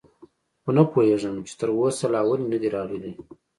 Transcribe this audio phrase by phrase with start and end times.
[0.63, 3.11] خو نه پوهېږم، چې تراوسه لا ولې نه دي راغلي.